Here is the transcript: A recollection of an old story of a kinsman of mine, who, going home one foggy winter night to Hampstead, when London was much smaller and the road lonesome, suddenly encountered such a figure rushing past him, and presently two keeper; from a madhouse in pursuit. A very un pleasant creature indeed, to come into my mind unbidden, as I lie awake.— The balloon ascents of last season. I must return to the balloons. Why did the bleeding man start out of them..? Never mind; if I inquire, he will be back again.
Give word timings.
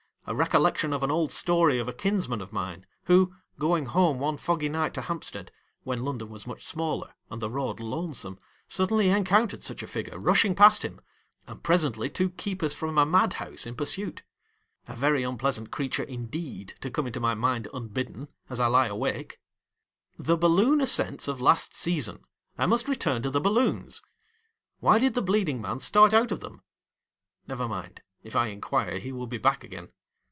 A 0.27 0.35
recollection 0.35 0.93
of 0.93 1.03
an 1.03 1.11
old 1.11 1.29
story 1.33 1.77
of 1.77 1.89
a 1.89 1.93
kinsman 1.93 2.39
of 2.39 2.53
mine, 2.53 2.85
who, 3.05 3.33
going 3.59 3.87
home 3.87 4.17
one 4.19 4.37
foggy 4.37 4.67
winter 4.67 4.79
night 4.79 4.93
to 4.93 5.01
Hampstead, 5.01 5.51
when 5.83 6.05
London 6.05 6.29
was 6.29 6.47
much 6.47 6.63
smaller 6.63 7.15
and 7.29 7.41
the 7.41 7.49
road 7.49 7.81
lonesome, 7.81 8.39
suddenly 8.65 9.09
encountered 9.09 9.61
such 9.61 9.83
a 9.83 9.87
figure 9.87 10.17
rushing 10.17 10.55
past 10.55 10.85
him, 10.85 11.01
and 11.47 11.63
presently 11.63 12.09
two 12.09 12.29
keeper; 12.29 12.69
from 12.69 12.97
a 12.97 13.05
madhouse 13.05 13.65
in 13.65 13.75
pursuit. 13.75 14.23
A 14.87 14.95
very 14.95 15.25
un 15.25 15.37
pleasant 15.37 15.69
creature 15.69 16.03
indeed, 16.03 16.75
to 16.79 16.89
come 16.91 17.07
into 17.07 17.19
my 17.19 17.33
mind 17.33 17.67
unbidden, 17.73 18.29
as 18.49 18.59
I 18.61 18.67
lie 18.67 18.87
awake.— 18.87 19.37
The 20.29 20.37
balloon 20.37 20.79
ascents 20.79 21.27
of 21.27 21.41
last 21.41 21.73
season. 21.73 22.23
I 22.57 22.67
must 22.67 22.87
return 22.87 23.21
to 23.23 23.29
the 23.31 23.41
balloons. 23.41 24.01
Why 24.79 24.97
did 24.97 25.13
the 25.13 25.21
bleeding 25.21 25.59
man 25.61 25.81
start 25.81 26.13
out 26.13 26.31
of 26.31 26.39
them..? 26.39 26.61
Never 27.47 27.67
mind; 27.67 28.01
if 28.23 28.33
I 28.33 28.47
inquire, 28.47 28.99
he 28.99 29.11
will 29.11 29.27
be 29.27 29.39
back 29.39 29.65
again. 29.65 29.89